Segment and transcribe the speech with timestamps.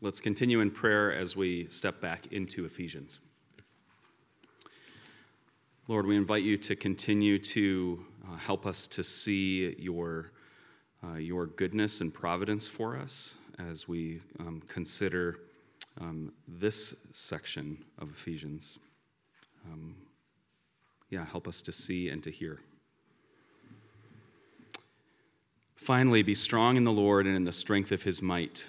[0.00, 3.18] Let's continue in prayer as we step back into Ephesians.
[5.88, 10.30] Lord, we invite you to continue to uh, help us to see your,
[11.02, 15.40] uh, your goodness and providence for us as we um, consider
[16.00, 18.78] um, this section of Ephesians.
[19.66, 19.96] Um,
[21.10, 22.60] yeah, help us to see and to hear.
[25.74, 28.68] Finally, be strong in the Lord and in the strength of his might.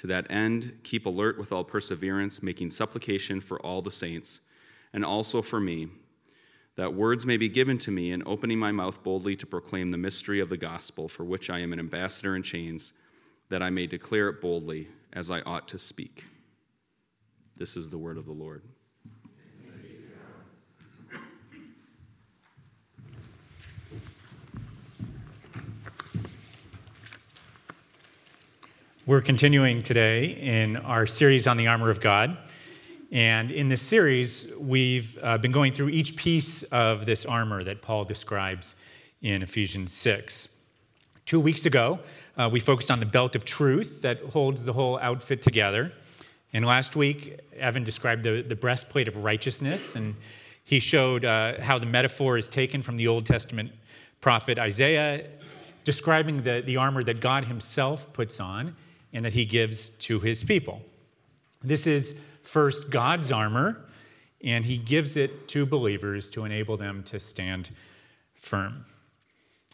[0.00, 4.40] To that end, keep alert with all perseverance, making supplication for all the saints,
[4.94, 5.88] and also for me
[6.76, 9.98] that words may be given to me in opening my mouth boldly to proclaim the
[9.98, 12.94] mystery of the gospel, for which I am an ambassador in chains,
[13.50, 16.24] that I may declare it boldly as I ought to speak.
[17.58, 18.62] This is the word of the Lord.
[29.10, 32.38] We're continuing today in our series on the armor of God.
[33.10, 37.82] And in this series, we've uh, been going through each piece of this armor that
[37.82, 38.76] Paul describes
[39.20, 40.48] in Ephesians 6.
[41.26, 41.98] Two weeks ago,
[42.36, 45.92] uh, we focused on the belt of truth that holds the whole outfit together.
[46.52, 50.14] And last week, Evan described the, the breastplate of righteousness, and
[50.62, 53.72] he showed uh, how the metaphor is taken from the Old Testament
[54.20, 55.26] prophet Isaiah,
[55.82, 58.76] describing the, the armor that God himself puts on
[59.12, 60.82] and that he gives to his people.
[61.62, 63.84] This is first God's armor,
[64.42, 67.70] and he gives it to believers to enable them to stand
[68.34, 68.84] firm.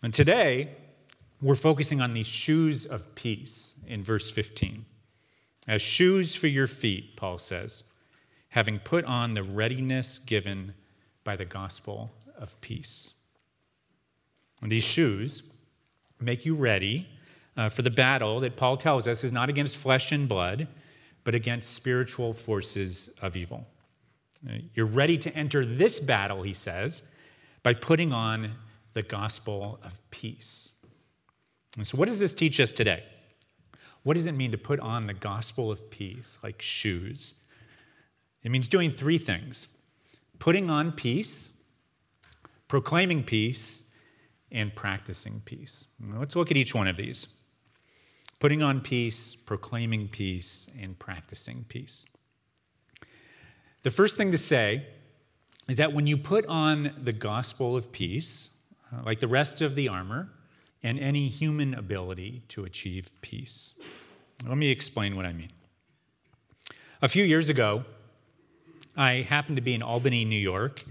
[0.02, 0.70] And today,
[1.40, 4.84] we're focusing on these shoes of peace in verse 15.
[5.68, 7.84] As shoes for your feet, Paul says,
[8.48, 10.74] having put on the readiness given
[11.24, 13.12] by the gospel of peace.
[14.62, 15.42] And these shoes
[16.20, 17.06] make you ready
[17.56, 20.68] uh, for the battle that Paul tells us is not against flesh and blood,
[21.24, 23.66] but against spiritual forces of evil.
[24.74, 27.02] You're ready to enter this battle, he says,
[27.62, 28.52] by putting on
[28.92, 30.70] the gospel of peace.
[31.76, 33.02] And so, what does this teach us today?
[34.02, 37.34] What does it mean to put on the gospel of peace like shoes?
[38.42, 39.68] It means doing three things
[40.38, 41.50] putting on peace,
[42.68, 43.82] proclaiming peace,
[44.52, 45.86] and practicing peace.
[46.00, 47.26] Let's look at each one of these
[48.38, 52.06] putting on peace, proclaiming peace, and practicing peace.
[53.82, 54.86] The first thing to say
[55.68, 58.50] is that when you put on the gospel of peace,
[58.92, 60.28] uh, like the rest of the armor,
[60.82, 63.72] and any human ability to achieve peace.
[64.46, 65.50] Let me explain what I mean.
[67.02, 67.84] A few years ago,
[68.96, 70.84] I happened to be in Albany, New York,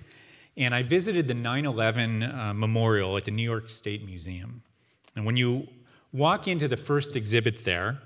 [0.57, 4.63] and I visited the 9 11 uh, memorial at the New York State Museum.
[5.15, 5.67] And when you
[6.15, 7.99] walk into the first exhibit there,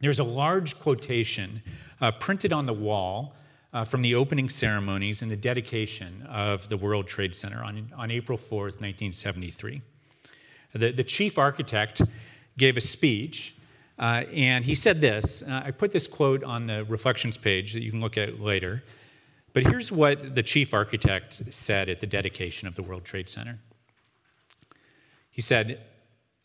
[0.00, 1.62] there's a large quotation
[2.00, 3.34] uh, printed on the wall
[3.74, 8.10] uh, from the opening ceremonies and the dedication of the World Trade Center on, on
[8.10, 9.82] April 4th, 1973.
[10.72, 12.00] The, the chief architect
[12.56, 13.54] gave a speech,
[13.98, 15.42] uh, and he said this.
[15.42, 18.82] Uh, I put this quote on the reflections page that you can look at later.
[19.52, 23.58] But here's what the chief architect said at the dedication of the World Trade Center.
[25.30, 25.82] He said,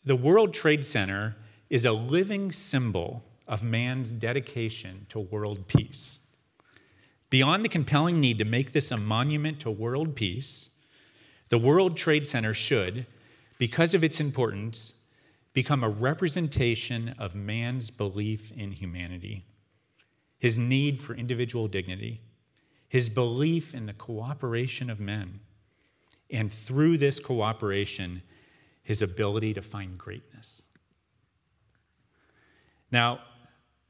[0.04, 1.36] the World Trade Center
[1.70, 6.18] is a living symbol of man's dedication to world peace.
[7.30, 10.70] Beyond the compelling need to make this a monument to world peace,
[11.50, 13.06] the World Trade Center should,
[13.58, 14.94] because of its importance,
[15.52, 19.44] become a representation of man's belief in humanity,
[20.38, 22.20] his need for individual dignity,
[22.88, 25.40] his belief in the cooperation of men,
[26.30, 28.22] and through this cooperation,
[28.82, 30.62] his ability to find greatness.
[32.90, 33.20] Now,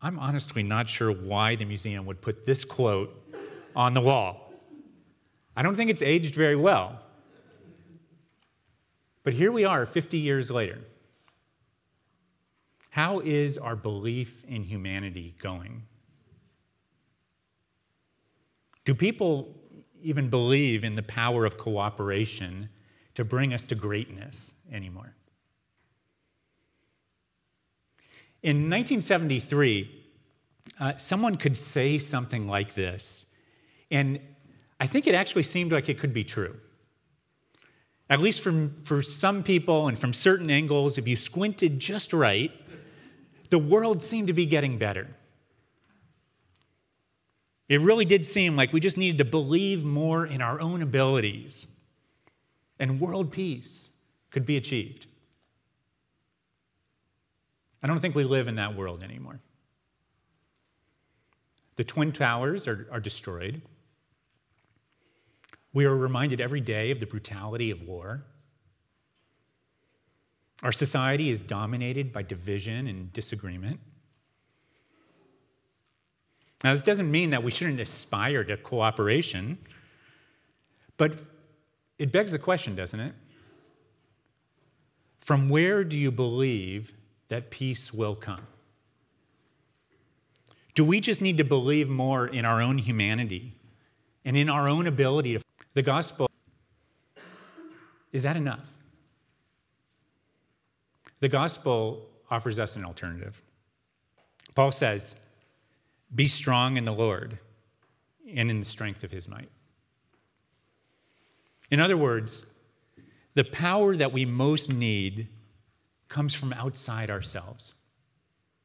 [0.00, 3.10] I'm honestly not sure why the museum would put this quote
[3.74, 4.52] on the wall.
[5.56, 7.00] I don't think it's aged very well.
[9.22, 10.78] But here we are 50 years later.
[12.90, 15.82] How is our belief in humanity going?
[18.84, 19.54] Do people
[20.02, 22.68] even believe in the power of cooperation
[23.14, 25.14] to bring us to greatness anymore?
[28.42, 30.04] In 1973,
[30.80, 33.26] uh, someone could say something like this,
[33.90, 34.18] and
[34.80, 36.52] I think it actually seemed like it could be true.
[38.10, 42.50] At least from, for some people and from certain angles, if you squinted just right,
[43.50, 45.08] the world seemed to be getting better.
[47.68, 51.66] It really did seem like we just needed to believe more in our own abilities,
[52.82, 53.92] and world peace
[54.32, 55.06] could be achieved.
[57.80, 59.38] I don't think we live in that world anymore.
[61.76, 63.62] The Twin Towers are, are destroyed.
[65.72, 68.24] We are reminded every day of the brutality of war.
[70.64, 73.78] Our society is dominated by division and disagreement.
[76.64, 79.58] Now, this doesn't mean that we shouldn't aspire to cooperation,
[80.96, 81.14] but
[82.02, 83.14] it begs the question, doesn't it?
[85.18, 86.92] From where do you believe
[87.28, 88.46] that peace will come?
[90.74, 93.54] Do we just need to believe more in our own humanity
[94.24, 95.40] and in our own ability to.
[95.74, 96.28] The gospel,
[98.12, 98.76] is that enough?
[101.20, 103.42] The gospel offers us an alternative.
[104.54, 105.16] Paul says,
[106.14, 107.38] Be strong in the Lord
[108.34, 109.48] and in the strength of his might.
[111.72, 112.44] In other words,
[113.32, 115.28] the power that we most need
[116.10, 117.72] comes from outside ourselves.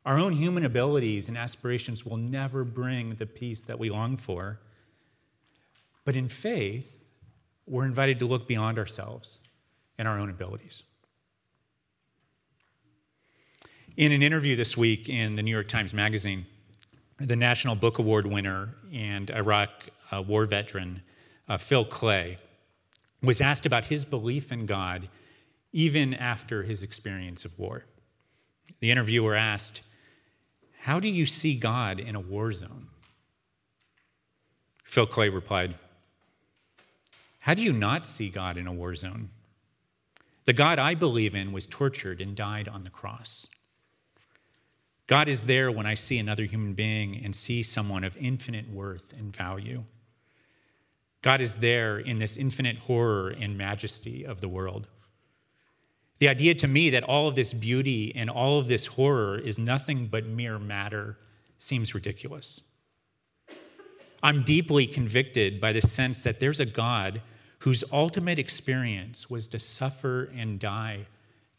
[0.06, 4.60] Our own human abilities and aspirations will never bring the peace that we long for.
[6.04, 7.02] But in faith,
[7.66, 9.40] we're invited to look beyond ourselves
[9.98, 10.84] and our own abilities.
[13.96, 16.46] In an interview this week in the New York Times Magazine,
[17.22, 19.70] the National Book Award winner and Iraq
[20.12, 21.02] uh, war veteran
[21.48, 22.38] uh, Phil Klay
[23.22, 25.10] was asked about his belief in God
[25.72, 27.86] even after his experience of war.
[28.80, 29.82] The interviewer asked,
[30.82, 32.88] How do you see God in a war zone?
[34.84, 35.76] Phil Klay replied,
[37.40, 39.30] How do you not see God in a war zone?
[40.46, 43.48] The God I believe in was tortured and died on the cross.
[45.06, 49.14] God is there when I see another human being and see someone of infinite worth
[49.14, 49.84] and value.
[51.28, 54.88] God is there in this infinite horror and majesty of the world.
[56.20, 59.60] The idea to me that all of this beauty and all of this horror is
[59.60, 61.18] nothing but mere matter
[61.58, 62.62] seems ridiculous.
[64.24, 67.22] I'm deeply convicted by the sense that there's a God
[67.60, 71.08] whose ultimate experience was to suffer and die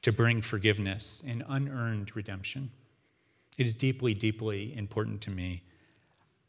[0.01, 2.71] to bring forgiveness and unearned redemption.
[3.59, 5.63] It is deeply, deeply important to me.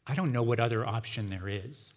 [0.06, 1.92] I don't know what other option there is.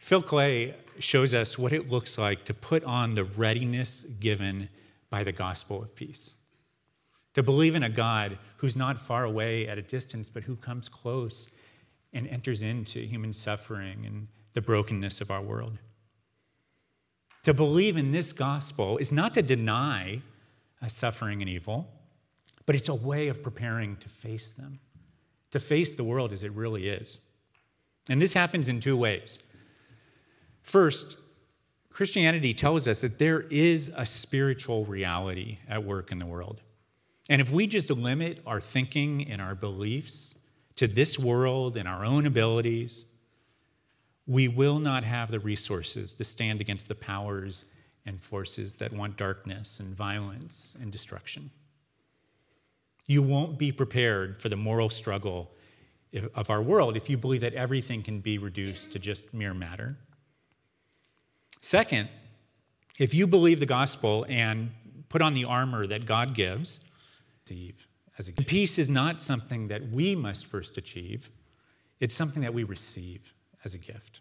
[0.00, 4.70] Phil Klay shows us what it looks like to put on the readiness given
[5.10, 6.32] by the gospel of peace.
[7.34, 10.88] To believe in a God who's not far away at a distance, but who comes
[10.88, 11.48] close
[12.14, 15.76] and enters into human suffering and the brokenness of our world.
[17.42, 20.22] To believe in this gospel is not to deny
[20.82, 21.86] uh, suffering and evil,
[22.64, 24.80] but it's a way of preparing to face them,
[25.50, 27.18] to face the world as it really is.
[28.08, 29.38] And this happens in two ways.
[30.62, 31.16] First,
[31.90, 36.62] Christianity tells us that there is a spiritual reality at work in the world.
[37.28, 40.34] And if we just limit our thinking and our beliefs
[40.76, 43.04] to this world and our own abilities,
[44.26, 47.64] we will not have the resources to stand against the powers
[48.06, 51.50] and forces that want darkness and violence and destruction.
[53.06, 55.50] You won't be prepared for the moral struggle
[56.34, 59.96] of our world if you believe that everything can be reduced to just mere matter.
[61.60, 62.08] Second,
[62.98, 64.70] if you believe the gospel and
[65.08, 66.80] put on the armor that God gives,
[68.18, 71.30] as a peace is not something that we must first achieve,
[71.98, 74.20] it's something that we receive as a gift.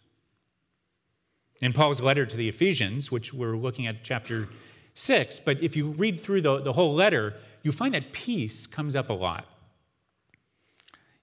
[1.62, 4.50] In Paul's letter to the Ephesians, which we're looking at chapter
[4.94, 8.96] 6, but if you read through the, the whole letter, you find that peace comes
[8.96, 9.46] up a lot.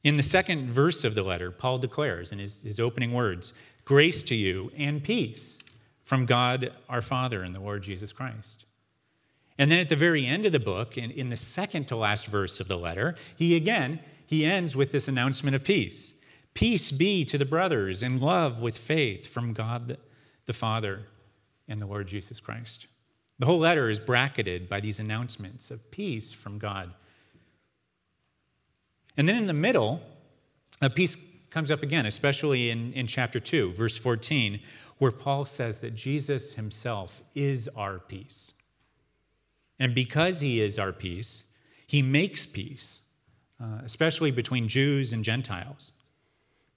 [0.05, 3.55] In the second verse of the letter, Paul declares in his, his opening words,
[3.85, 5.61] Grace to you and peace
[6.07, 8.65] from God our Father and the Lord Jesus Christ.
[9.59, 12.29] And then at the very end of the book, in, in the second to last
[12.29, 16.15] verse of the letter, he again, he ends with this announcement of peace.
[16.55, 19.99] Peace be to the brothers, and love with faith from God
[20.45, 21.01] the Father
[21.67, 22.87] and the Lord Jesus Christ.
[23.41, 26.95] The whole letter is bracketed by these announcements of peace from God.
[29.17, 30.01] And then in the middle,
[30.81, 31.17] a peace
[31.51, 34.61] comes up again, especially in, in chapter 2, verse 14,
[34.99, 38.55] where Paul says that Jesus himself is our peace.
[39.79, 41.45] And because he is our peace,
[41.87, 43.03] he makes peace,
[43.61, 45.93] uh, especially between Jews and Gentiles.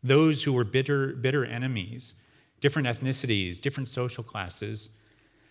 [0.03, 2.15] Those who were bitter, bitter enemies,
[2.59, 4.89] different ethnicities, different social classes,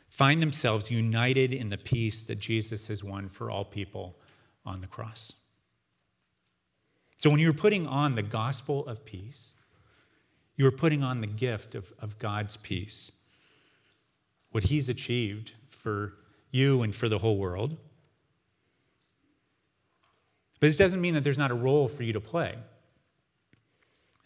[0.08, 4.16] find themselves united in the peace that Jesus has won for all people
[4.64, 5.32] on the cross.
[7.16, 9.54] So when you're putting on the gospel of peace,
[10.58, 13.12] you're putting on the gift of, of God's peace,
[14.50, 16.14] what He's achieved for
[16.50, 17.78] you and for the whole world.
[20.60, 22.56] But this doesn't mean that there's not a role for you to play.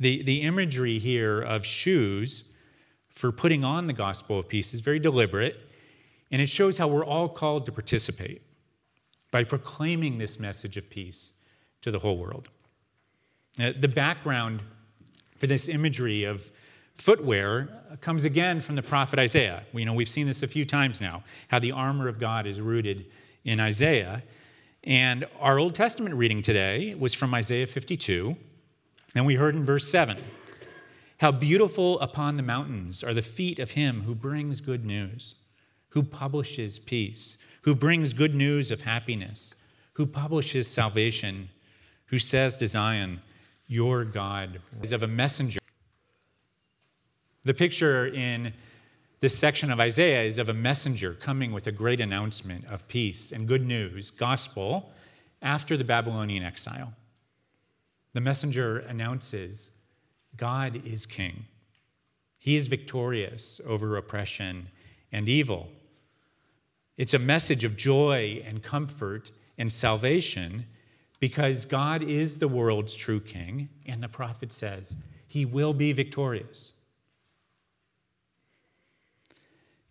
[0.01, 2.45] The, the imagery here of shoes
[3.11, 5.61] for putting on the gospel of peace is very deliberate,
[6.31, 8.41] and it shows how we're all called to participate
[9.31, 11.33] by proclaiming this message of peace
[11.83, 12.49] to the whole world.
[13.61, 14.63] Uh, the background
[15.43, 16.53] for this imagery of
[16.95, 17.69] footwear
[18.01, 19.65] comes again from the prophet Isaiah.
[19.75, 22.61] You know, we've seen this a few times now, how the armor of God is
[22.61, 23.07] rooted
[23.43, 24.23] in Isaiah.
[24.85, 28.37] And our Old Testament reading today was from Isaiah 52,
[29.17, 30.17] and we heard in verse 7
[31.19, 35.35] How beautiful upon the mountains are the feet of him who brings good news,
[35.89, 39.57] who publishes peace, who brings good news of happiness,
[39.95, 41.49] who publishes salvation,
[42.07, 43.23] who says to Zion,
[43.73, 45.59] Your God is of a messenger.
[47.45, 48.53] The picture in
[49.21, 53.33] this section of Isaiah is of a messenger coming with a great announcement of peace
[53.33, 54.93] and good news, gospel,
[55.41, 56.93] after the Babylonian exile.
[58.13, 59.71] The messenger announces
[60.37, 61.47] God is king.
[62.37, 64.67] He is victorious over oppression
[65.13, 65.71] and evil.
[66.99, 70.67] It's a message of joy and comfort and salvation
[71.23, 74.97] because God is the world's true king, and the prophet says
[75.29, 76.73] he will be victorious.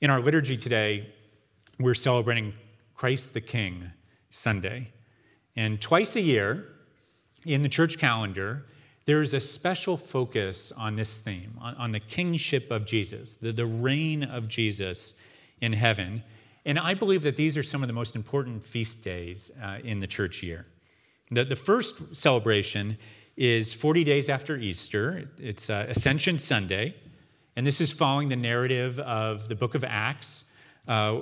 [0.02, 1.08] In our liturgy today,
[1.80, 2.52] we're celebrating
[2.94, 3.94] Christ the King
[4.30, 4.90] Sunday.
[5.56, 6.66] And twice a year
[7.46, 8.66] in the church calendar,
[9.06, 13.54] there is a special focus on this theme, on, on the kingship of Jesus, the,
[13.54, 15.14] the reign of Jesus
[15.62, 16.24] in heaven.
[16.66, 20.02] And I believe that these are some of the most important feast days uh, in
[20.02, 20.66] the church year.
[21.32, 22.98] The, the first celebration
[23.38, 26.96] is 40 days after Easter, it's uh, Ascension Sunday.
[27.56, 30.46] And this is following the narrative of the book of Acts,
[30.88, 31.20] uh,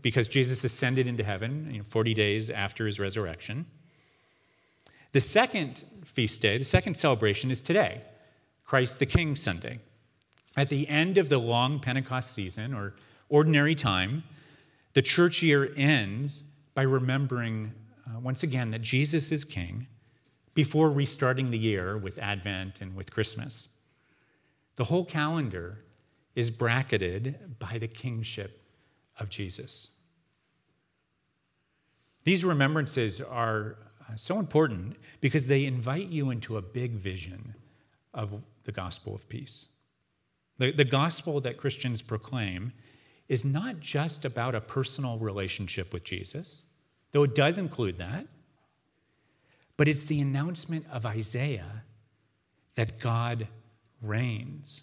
[0.00, 3.66] because Jesus ascended into heaven you know, 40 days after his resurrection.
[5.12, 8.02] The second feast day, the second celebration, is today,
[8.64, 9.80] Christ the King Sunday.
[10.56, 12.94] At the end of the long Pentecost season, or
[13.28, 14.24] ordinary time,
[14.94, 17.72] the church year ends by remembering
[18.12, 19.86] uh, once again that Jesus is King
[20.54, 23.68] before restarting the year with Advent and with Christmas.
[24.76, 25.84] The whole calendar
[26.34, 28.62] is bracketed by the kingship
[29.18, 29.90] of Jesus.
[32.24, 37.54] These remembrances are uh, so important because they invite you into a big vision
[38.14, 39.68] of the gospel of peace.
[40.58, 42.72] The, the gospel that Christians proclaim
[43.28, 46.64] is not just about a personal relationship with Jesus,
[47.12, 48.26] though it does include that,
[49.76, 51.84] but it's the announcement of Isaiah
[52.74, 53.46] that God
[54.00, 54.82] reigns.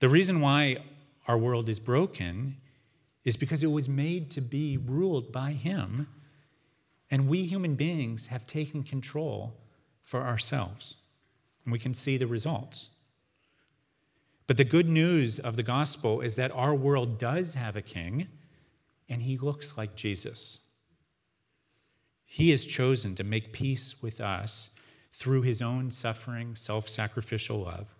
[0.00, 0.78] The reason why
[1.28, 2.56] our world is broken
[3.24, 6.08] is because it was made to be ruled by Him,
[7.10, 9.54] and we human beings have taken control
[10.02, 10.96] for ourselves.
[11.64, 12.90] And we can see the results.
[14.48, 18.26] But the good news of the gospel is that our world does have a king,
[19.12, 20.60] and he looks like Jesus.
[22.24, 24.70] He has chosen to make peace with us
[25.12, 27.94] through his own suffering, self sacrificial love.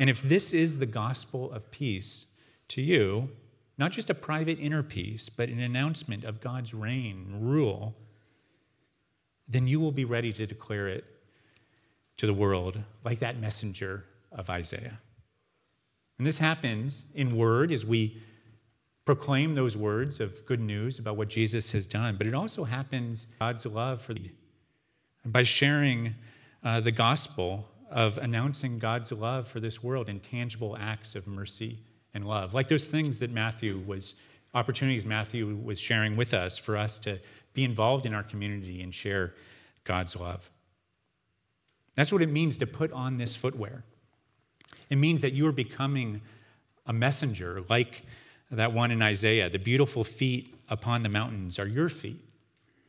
[0.00, 2.26] And if this is the gospel of peace
[2.68, 3.28] to you,
[3.78, 7.94] not just a private inner peace, but an announcement of God's reign, rule,
[9.46, 11.04] then you will be ready to declare it
[12.16, 14.98] to the world like that messenger of Isaiah.
[16.18, 18.20] And this happens in word as we
[19.10, 23.26] proclaim those words of good news about what Jesus has done, but it also happens
[23.40, 24.30] God's love for the
[25.24, 26.14] by sharing
[26.62, 31.80] uh, the gospel of announcing God's love for this world in tangible acts of mercy
[32.14, 34.14] and love, like those things that Matthew was,
[34.54, 37.18] opportunities Matthew was sharing with us for us to
[37.52, 39.34] be involved in our community and share
[39.82, 40.48] God's love.
[41.96, 43.82] That's what it means to put on this footwear.
[44.88, 46.20] It means that you are becoming
[46.86, 48.04] a messenger like
[48.50, 49.48] that one in Isaiah.
[49.48, 52.24] The beautiful feet upon the mountains are your feet,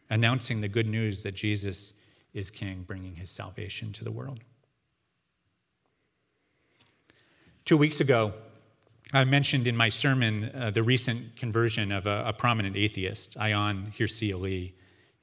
[0.09, 1.93] announcing the good news that Jesus
[2.33, 4.39] is King, bringing his salvation to the world.
[7.65, 8.33] Two weeks ago,
[9.13, 13.93] I mentioned in my sermon uh, the recent conversion of a, a prominent atheist, Ayaan
[13.93, 14.73] Hirsi Ali,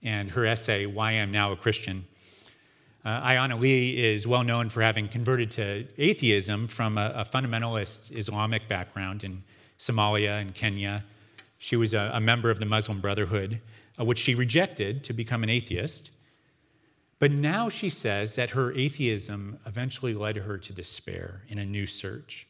[0.03, 2.07] and her essay, Why I'm Now a Christian.
[3.05, 8.15] Uh, Ayaan Ali is well known for having converted to atheism from a, a fundamentalist
[8.15, 9.43] Islamic background in
[9.79, 11.05] Somalia and Kenya.
[11.59, 13.61] She was a, a member of the Muslim Brotherhood,
[13.99, 16.11] uh, which she rejected to become an atheist.
[17.19, 21.85] But now she says that her atheism eventually led her to despair in a new
[21.85, 22.47] search.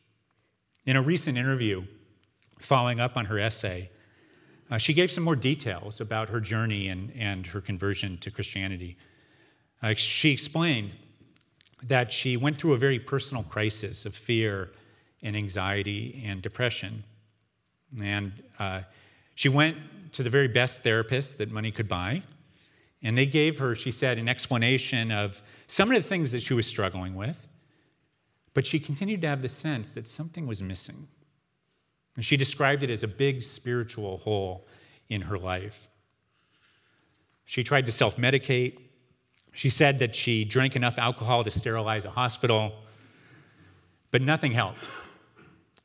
[0.84, 1.84] In a recent interview,
[2.58, 3.90] following up on her essay,
[4.70, 8.96] uh, she gave some more details about her journey and, and her conversion to Christianity.
[9.82, 10.92] Uh, she explained
[11.82, 14.70] that she went through a very personal crisis of fear
[15.22, 17.04] and anxiety and depression.
[18.02, 18.82] And uh,
[19.34, 19.76] she went
[20.12, 22.22] to the very best therapist that money could buy.
[23.02, 26.54] And they gave her, she said, an explanation of some of the things that she
[26.54, 27.48] was struggling with.
[28.54, 31.06] But she continued to have the sense that something was missing.
[32.16, 34.66] And she described it as a big spiritual hole
[35.08, 35.88] in her life.
[37.44, 38.78] She tried to self medicate.
[39.52, 42.72] She said that she drank enough alcohol to sterilize a hospital,
[44.10, 44.84] but nothing helped.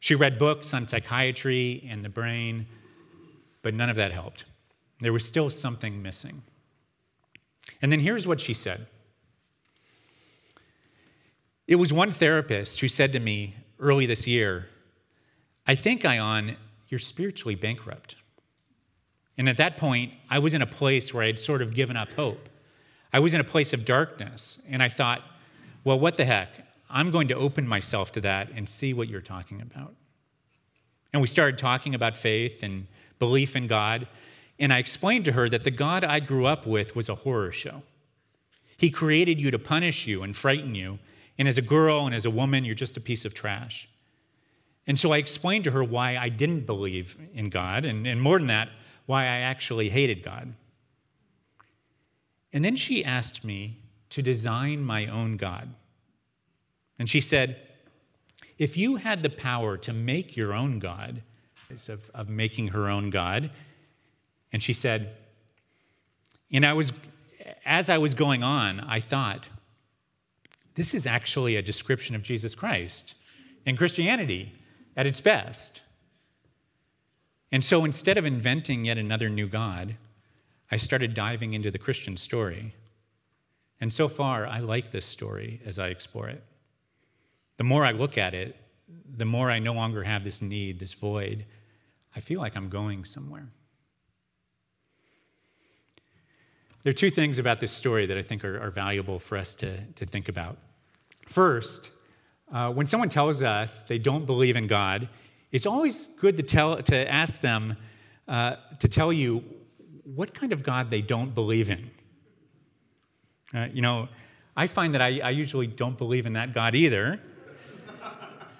[0.03, 2.67] She read books on psychiatry and the brain,
[3.62, 4.43] but none of that helped.
[5.00, 6.41] There was still something missing.
[7.81, 8.88] And then here's what she said
[11.69, 14.67] It was one therapist who said to me early this year,
[15.65, 16.57] I think, Ayaan,
[16.89, 18.17] you're spiritually bankrupt.
[19.38, 21.95] And at that point, I was in a place where I had sort of given
[21.95, 22.50] up hope.
[23.13, 25.22] I was in a place of darkness, and I thought,
[25.85, 26.73] well, what the heck?
[26.94, 29.96] I'm going to open myself to that and see what you're talking about.
[31.12, 34.08] And we started talking about faith and belief in God.
[34.60, 37.51] And I explained to her that the God I grew up with was a horror
[37.51, 37.82] show.
[38.77, 41.00] He created you to punish you and frighten you.
[41.40, 43.90] And as a girl and as a woman, you're just a piece of trash.
[44.86, 48.38] And so I explained to her why I didn't believe in God, and, and more
[48.38, 48.70] than that,
[49.06, 50.53] why I actually hated God.
[52.51, 53.79] And then she asked me
[54.10, 55.74] to design my own God.
[57.03, 57.57] And she said,
[58.57, 61.22] If you had the power to make your own God,
[61.89, 63.51] of, of making her own God,
[64.53, 65.13] and she said,
[66.50, 66.94] and I was,
[67.66, 69.50] as I was going on, I thought,
[70.75, 73.16] this is actually a description of Jesus Christ
[73.66, 74.53] and Christianity
[74.96, 75.83] at its best.
[77.51, 79.98] And so instead of inventing yet another new God,
[80.72, 82.74] I started diving into the Christian story.
[83.81, 86.42] And so far, I like this story as I explore it.
[87.57, 88.55] The more I look at it,
[89.16, 91.46] the more I no longer have this need, this void.
[92.16, 93.48] I feel like I'm going somewhere.
[96.83, 99.55] There are two things about this story that I think are, are valuable for us
[99.55, 100.57] to, to think about.
[101.27, 101.92] First,
[102.51, 105.07] uh, when someone tells us they don't believe in God,
[105.51, 107.77] it's always good to, tell, to ask them
[108.27, 109.44] uh, to tell you
[110.03, 111.89] what kind of God they don't believe in.
[113.53, 114.09] Uh, you know,
[114.55, 117.20] I find that I, I, usually don't believe in that God either.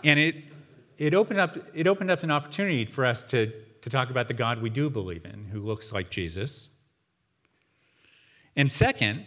[0.04, 0.36] And it,
[0.98, 4.34] it, opened up, it opened up an opportunity for us to, to talk about the
[4.34, 6.70] God we do believe in, who looks like Jesus.
[8.56, 9.26] And second,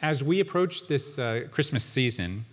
[0.00, 2.44] as we approach this uh, Christmas season,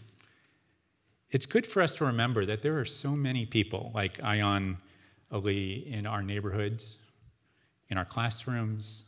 [1.32, 4.78] it's good for us to remember that there are so many people like Ayaan
[5.32, 6.98] Ali in our neighborhoods,
[7.90, 9.06] in our classrooms,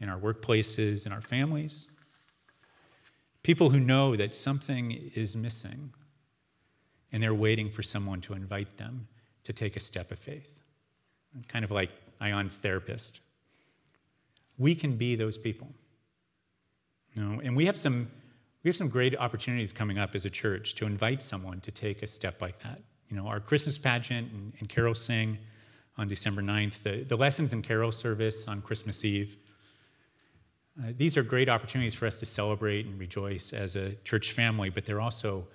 [0.00, 1.88] in our workplaces, in our families.
[3.42, 5.92] People who know that something is missing
[7.12, 9.08] and they're waiting for someone to invite them
[9.44, 10.54] to take a step of faith.
[11.48, 11.90] Kind of like
[12.20, 13.20] Ayaan's therapist.
[14.58, 15.68] We can be those people.
[17.14, 18.08] You know, and we have some
[18.64, 22.02] we have some great opportunities coming up as a church to invite someone to take
[22.02, 22.80] a step like that.
[23.08, 25.38] You know, our Christmas pageant and, and carol sing
[25.96, 29.36] on December 9th, the, the lessons and carol service on Christmas Eve.
[30.78, 34.70] Uh, these are great opportunities for us to celebrate and rejoice as a church family,
[34.70, 35.46] but they're also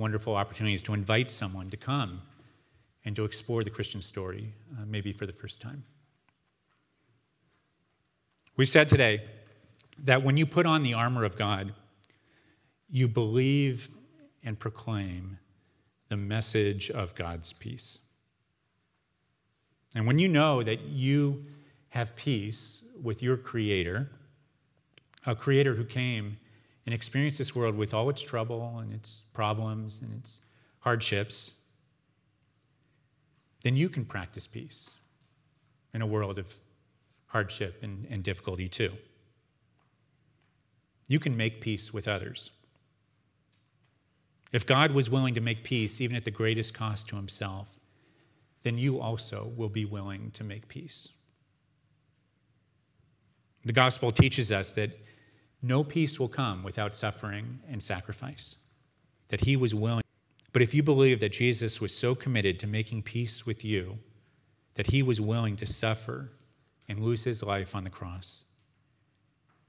[0.00, 2.22] wonderful opportunities to invite someone to come
[3.04, 5.84] and to explore the Christian story, uh, maybe for the first time.
[8.56, 9.22] We said today
[10.04, 11.72] that when you put on the armor of God,
[12.90, 13.88] you believe
[14.42, 15.38] and proclaim
[16.08, 17.98] the message of God's peace.
[19.94, 21.44] And when you know that you
[21.90, 24.10] have peace with your Creator,
[25.26, 26.38] a Creator who came
[26.90, 30.40] and experience this world with all its trouble and its problems and its
[30.80, 31.54] hardships,
[33.62, 34.90] then you can practice peace
[35.94, 36.58] in a world of
[37.26, 38.90] hardship and, and difficulty too.
[41.06, 42.50] You can make peace with others.
[44.50, 47.78] If God was willing to make peace, even at the greatest cost to himself,
[48.64, 51.10] then you also will be willing to make peace.
[53.64, 54.98] The gospel teaches us that
[55.62, 58.56] no peace will come without suffering and sacrifice,
[59.28, 60.02] that he was willing.
[60.52, 63.98] But if you believe that Jesus was so committed to making peace with you
[64.74, 66.30] that he was willing to suffer
[66.88, 68.44] and lose his life on the cross,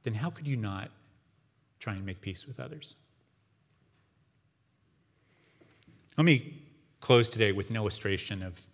[0.03, 0.89] then how could you not
[1.79, 2.95] try and make peace with others?
[6.17, 6.61] Let me
[6.99, 8.65] close today with an illustration of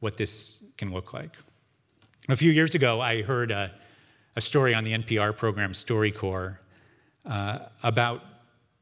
[0.00, 1.36] what this can look like.
[2.28, 3.72] A few years ago, I heard a,
[4.36, 6.56] a story on the NPR program StoryCorps
[7.26, 8.22] uh, about,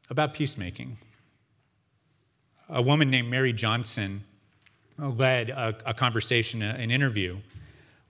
[0.08, 0.96] about peacemaking.
[2.68, 4.22] A woman named Mary Johnson
[4.98, 7.38] led a, a conversation, an interview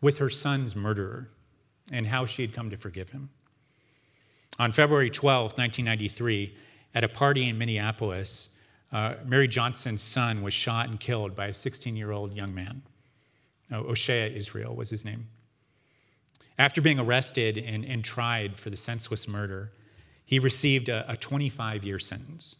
[0.01, 1.29] with her son's murderer
[1.93, 3.31] and how she had come to forgive him.
[4.59, 6.55] On February 12, 1993,
[6.95, 8.51] at a party in Minneapolis,
[8.93, 12.83] uh, Mary Johnson's son was shot and killed by a 16 year old young man.
[13.73, 15.29] Uh, Oshea Israel was his name.
[16.61, 19.73] After being arrested and, and tried for the senseless murder,
[20.27, 22.57] he received a 25 year sentence.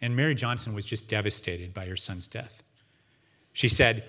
[0.00, 2.62] And Mary Johnson was just devastated by her son's death.
[3.52, 4.04] She said,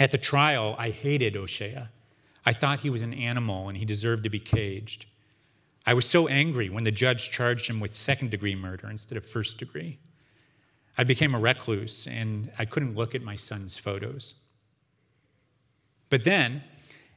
[0.00, 1.88] At the trial, I hated Oshea.
[2.46, 5.04] I thought he was an animal and he deserved to be caged.
[5.84, 9.26] I was so angry when the judge charged him with second degree murder instead of
[9.26, 9.98] first degree.
[10.96, 14.36] I became a recluse and I couldn't look at my son's photos.
[16.08, 16.62] But then,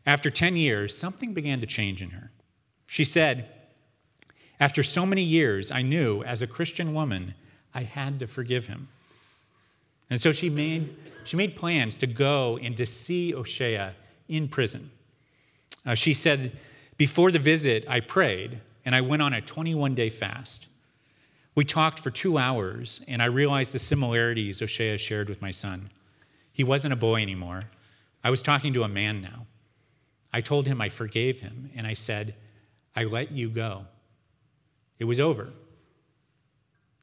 [0.06, 2.32] after 10 years, something began to change in her.
[2.86, 3.50] She said,
[4.60, 7.34] After so many years, I knew as a Christian woman,
[7.74, 8.88] I had to forgive him.
[10.10, 13.94] And so she made, she made plans to go and to see Oshea
[14.28, 14.92] in prison.
[15.86, 16.52] Uh, she said,
[16.98, 20.68] Before the visit, I prayed and I went on a 21 day fast.
[21.56, 25.90] We talked for two hours, and I realized the similarities Oshea shared with my son.
[26.52, 27.64] He wasn't a boy anymore.
[28.24, 29.48] I was talking to a man now.
[30.36, 32.36] I told him I forgave him, and I said,
[32.94, 33.86] I let you go.
[35.00, 35.54] It was over.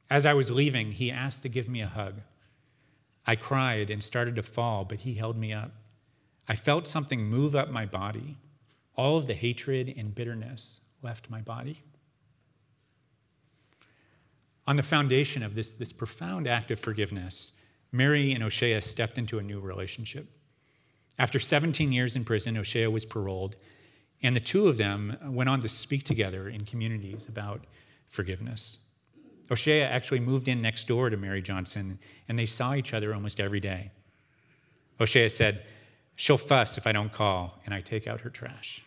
[0.07, 2.21] As I was leaving, he asked to give me a hug.
[3.25, 5.71] I cried and started to fall, but he held me up.
[6.47, 8.37] I felt something move up my body.
[8.95, 11.81] All of the hatred and bitterness left my body.
[14.67, 17.53] On the foundation of this, this profound act of forgiveness,
[17.91, 20.27] Mary and Oshea stepped into a new relationship.
[21.19, 23.55] After 17 years in prison, Oshea was paroled,
[24.21, 27.65] and the two of them went on to speak together in communities about
[28.07, 28.79] forgiveness.
[29.49, 33.39] Oshea actually moved in next door to Mary Johnson, and they saw each other almost
[33.39, 33.91] every day.
[34.99, 35.63] Oshea said,
[36.15, 38.83] She'll fuss if I don't call, and I take out her trash.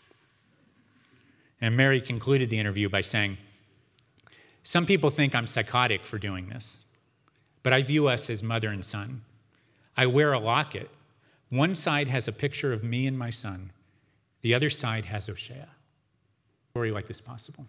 [1.61, 3.39] And Mary concluded the interview by saying,
[4.67, 6.81] some people think I'm psychotic for doing this,
[7.62, 9.23] but I view us as mother and son.
[9.97, 10.91] I wear a locket.
[11.57, 13.73] One side has a picture of me and my son,
[14.42, 15.64] the other side has Oshea.
[16.73, 17.66] Story like this possible.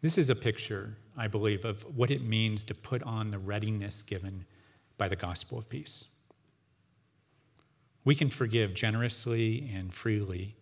[0.00, 4.04] This is a picture, I believe, of what it means to put on the readiness
[4.04, 4.44] given
[4.96, 6.04] by the gospel of peace.
[8.04, 10.54] We can forgive generously and freely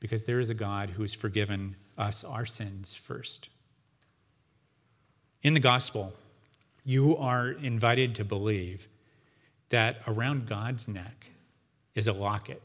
[0.00, 3.50] because there is a God who has forgiven us our sins first.
[5.44, 6.12] In the gospel,
[6.84, 8.88] you are invited to believe
[9.74, 11.32] that around God's neck
[11.96, 12.62] is a locket,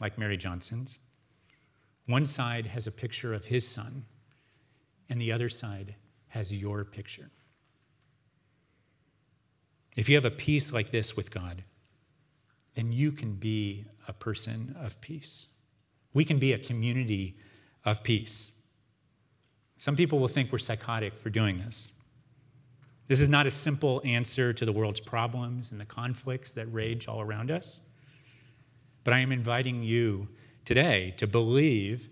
[0.00, 0.98] like Mary Johnson's.
[2.06, 4.06] One side has a picture of his son,
[5.10, 5.94] and the other side
[6.28, 7.28] has your picture.
[9.94, 11.64] If you have a peace like this with God,
[12.76, 15.48] then you can be a person of peace.
[16.14, 17.36] We can be a community
[17.84, 18.52] of peace.
[19.76, 21.90] Some people will think we're psychotic for doing this.
[23.08, 27.08] This is not a simple answer to the world's problems and the conflicts that rage
[27.08, 27.80] all around us.
[29.02, 30.28] But I am inviting you
[30.64, 32.10] today to believe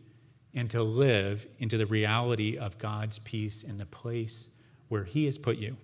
[0.54, 4.48] and to live into the reality of God's peace in the place
[4.88, 5.76] where He has put you,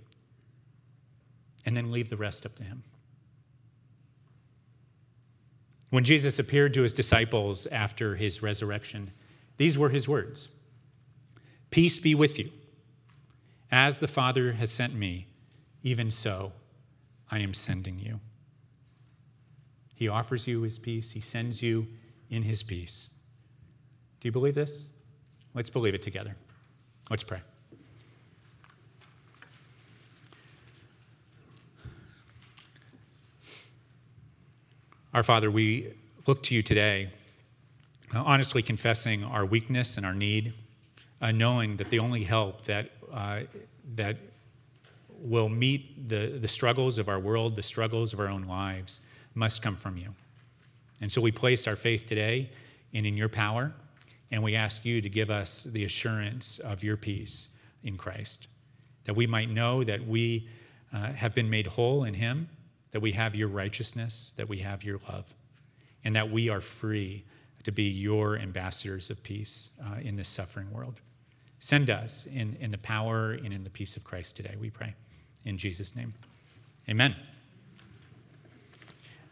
[1.66, 2.82] and then leave the rest up to Him.
[5.92, 9.10] When Jesus appeared to his disciples after his resurrection,
[9.58, 10.48] these were his words
[11.68, 12.50] Peace be with you.
[13.72, 15.26] As the Father has sent me,
[15.82, 16.52] even so
[17.30, 18.20] I am sending you.
[19.94, 21.88] He offers you his peace, he sends you
[22.28, 23.08] in his peace.
[24.20, 24.90] Do you believe this?
[25.54, 26.36] Let's believe it together.
[27.08, 27.40] Let's pray.
[35.14, 35.92] Our Father, we
[36.26, 37.10] look to you today,
[38.14, 40.54] uh, honestly confessing our weakness and our need,
[41.20, 42.90] uh, knowing that the only help that,
[43.94, 44.16] that
[45.18, 49.00] will meet the, the struggles of our world, the struggles of our own lives,
[49.34, 50.14] must come from you.
[51.00, 52.50] And so we place our faith today
[52.92, 53.72] and in your power,
[54.30, 57.48] and we ask you to give us the assurance of your peace
[57.84, 58.48] in Christ,
[59.04, 60.48] that we might know that we
[60.92, 62.48] uh, have been made whole in him
[62.92, 65.34] that we have your righteousness, that we have your love,
[66.04, 67.24] and that we are free
[67.64, 71.00] to be your ambassadors of peace uh, in this suffering world.
[71.62, 74.96] Send us in, in the power and in the peace of Christ today, we pray.
[75.44, 76.12] In Jesus' name,
[76.88, 77.14] amen.